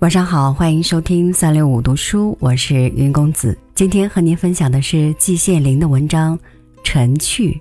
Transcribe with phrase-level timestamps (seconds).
[0.00, 3.56] 晚上好，欢迎收听三六五读书，我是云公子。
[3.74, 6.38] 今天和您分享的是季羡林的文章
[6.82, 7.52] 《晨去》，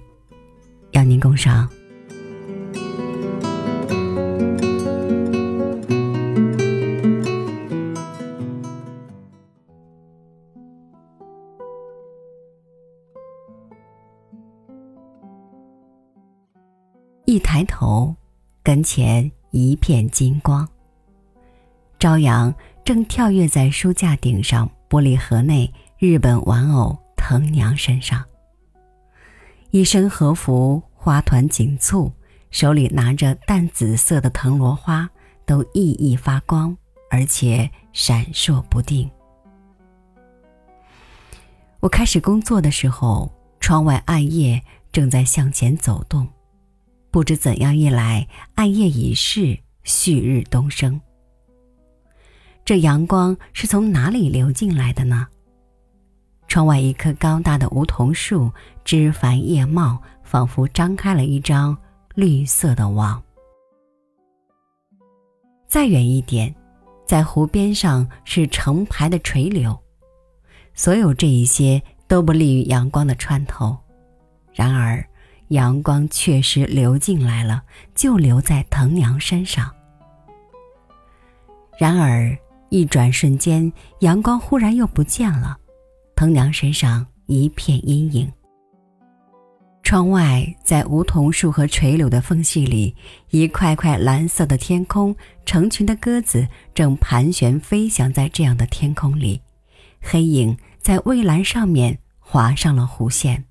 [0.91, 1.69] 邀您共赏。
[17.25, 18.15] 一抬头，
[18.63, 20.65] 跟前一片金光。
[21.99, 28.23] 朝阳正跳跃在书架顶上玻璃盒内日本玩偶藤娘身上。
[29.71, 32.13] 一身和服，花团锦簇，
[32.51, 35.09] 手里拿着淡紫色的藤萝花，
[35.45, 36.75] 都熠熠发光，
[37.11, 39.11] 而且闪烁不定。
[41.81, 46.25] 我开始工作的时候，窗外暗夜正在向前走动，
[47.11, 51.01] 不知怎样一来，暗夜已逝，旭日东升。
[52.69, 55.25] 这阳光是从哪里流进来的呢？
[56.47, 58.51] 窗外一棵高大的梧桐树，
[58.85, 61.75] 枝繁叶茂，仿佛张开了一张
[62.13, 63.19] 绿色的网。
[65.67, 66.53] 再远一点，
[67.07, 69.75] 在湖边上是成排的垂柳。
[70.75, 73.75] 所有这一些都不利于阳光的穿透，
[74.53, 75.03] 然而
[75.47, 77.63] 阳光确实流进来了，
[77.95, 79.73] 就留在藤娘身上。
[81.79, 82.37] 然而。
[82.69, 85.57] 一转瞬间，阳光忽然又不见了，
[86.15, 88.31] 藤娘身上一片阴影。
[89.81, 92.95] 窗外，在梧桐树和垂柳的缝隙里，
[93.31, 99.41] 一块块蓝色的天空，成群的鸽子正盘旋飞翔在这样的天空里，
[99.99, 103.45] 黑影在蔚蓝上面划上了弧线。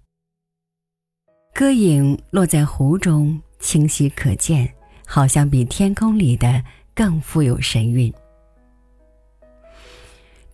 [1.52, 4.72] 歌影落在湖中，清晰可见，
[5.05, 6.62] 好像比天空里的
[6.94, 8.14] 更富有神韵。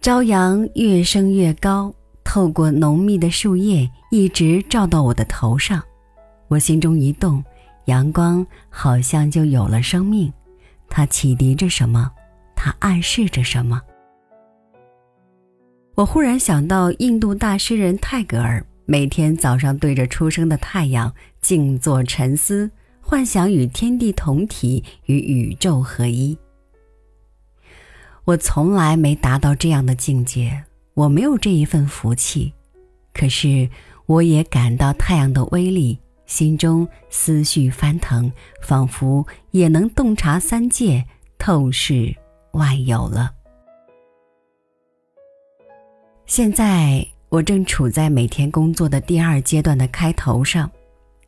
[0.04, 1.90] 朝阳越升越高，
[2.22, 5.82] 透过浓密的树叶，一直照到我的头上。
[6.48, 7.42] 我心中一动，
[7.86, 10.30] 阳光好像就有了生命。
[10.90, 12.10] 它启迪着什么？
[12.54, 13.80] 它暗示着什么？
[15.94, 21.10] 我忽然想到，印度大诗人泰戈尔每天早上对着初升的太阳
[21.40, 26.36] 静坐沉思，幻想与天地同体，与宇宙合一。
[28.24, 30.64] 我从来没达到这样的境界，
[30.94, 32.52] 我没有这一份福气。
[33.12, 33.68] 可是，
[34.06, 41.04] 我也感到太阳的威力，心中思绪翻腾，仿佛也能洞察三界，
[41.36, 42.16] 透视
[42.52, 43.30] 万有了。
[46.24, 50.70] 现在，我正处在每天工作的第二阶段的开头上，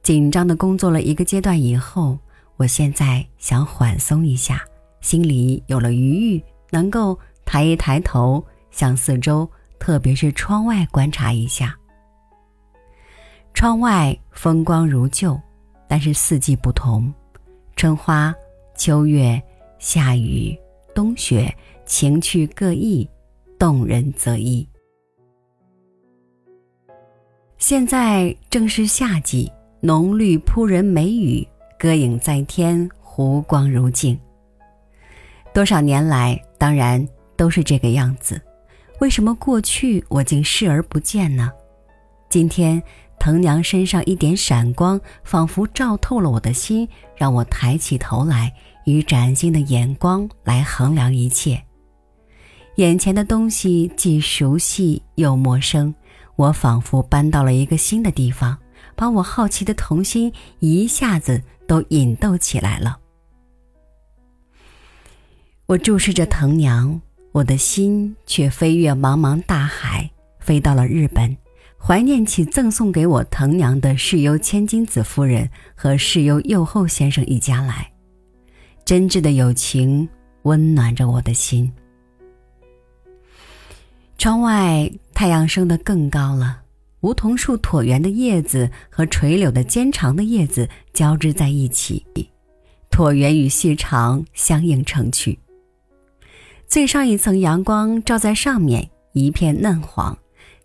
[0.03, 2.19] 紧张的工作了一个阶段以后，
[2.57, 4.65] 我现在想缓松一下，
[5.03, 6.43] 心里有了余裕。
[6.71, 11.77] 能够抬一抬头，向四周，特别是窗外观察一下。
[13.55, 15.41] 窗外风光如旧，
[15.89, 17.13] 但是四季不同：
[17.77, 18.35] 春花、
[18.77, 19.41] 秋月、
[19.79, 20.59] 夏雨、
[20.95, 21.55] 冬雪，
[21.87, 23.09] 情趣各异，
[23.59, 24.69] 动人则异。
[27.59, 29.51] 现在正是夏季，
[29.81, 31.47] 浓绿扑人，梅雨
[31.79, 34.19] 歌影在天，湖光如镜。
[35.55, 36.43] 多少年来。
[36.59, 37.07] 当然
[37.37, 38.41] 都是这个样子，
[39.01, 41.51] 为什么过去我竟视而不见呢？
[42.29, 42.83] 今天
[43.19, 48.53] 藤娘身上一点闪光，仿佛照透了我的心，让我抬起头来，
[48.85, 51.63] 以崭新的眼光来衡量一切。
[52.77, 55.95] 眼前的东西既熟悉又陌生，
[56.37, 58.57] 我仿佛搬到了一个新的地方，
[58.95, 62.99] 把我好奇的童心一下子都引逗起来了。
[65.67, 67.01] 我注视着藤娘，
[67.33, 71.37] 我的心却飞越茫茫大海，飞到了日本，
[71.77, 77.91] 怀念起赠送给我藤娘的世优千金子夫人和世优右后先生一家来。
[78.85, 80.09] 真挚的友情
[80.43, 81.73] 温暖着我的心。
[84.19, 86.63] 窗外太阳升得更高了，
[87.01, 92.07] 梧桐树椭圆的叶子和垂柳的尖长的叶子交织在一起，
[92.89, 95.37] 椭圆与细长相映成趣。
[96.69, 100.15] 最上一层阳光照在上面，一片嫩黄；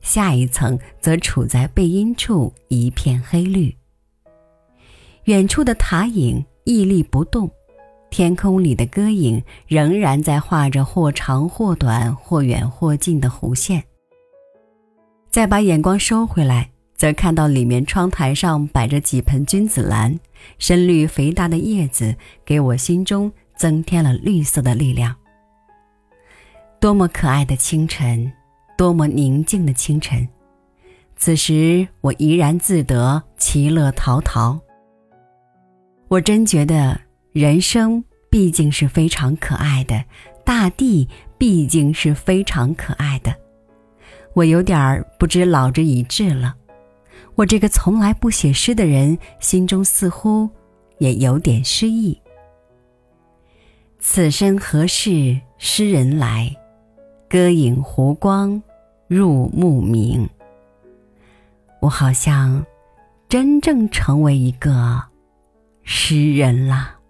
[0.01, 3.75] 下一层则处在背阴处，一片黑绿。
[5.25, 7.49] 远处的塔影屹立不动，
[8.09, 13.83] 天空里的歌影仍然在画着或长或短、或远或近的弧线。
[15.29, 20.19] 再把眼光收回来，则看到里面窗台上摆着几盆君子兰，
[20.57, 25.15] 深绿肥大的叶子给我心中增添了绿色的力量。
[26.81, 28.33] 多么可爱的清晨，
[28.75, 30.27] 多么宁静的清晨。
[31.15, 34.59] 此时我怡然自得，其乐陶陶。
[36.07, 36.99] 我真觉得
[37.33, 40.03] 人生毕竟是非常可爱的，
[40.43, 41.07] 大地
[41.37, 43.31] 毕竟是非常可爱的。
[44.33, 46.55] 我有点儿不知老之已至了。
[47.35, 50.49] 我这个从来不写诗的人，心中似乎
[50.97, 52.19] 也有点诗意。
[53.99, 56.51] 此生何事诗人来？
[57.31, 58.61] 歌影湖光
[59.07, 60.29] 入目明。
[61.79, 62.65] 我好像
[63.29, 65.01] 真正成为一个
[65.81, 67.00] 诗人了。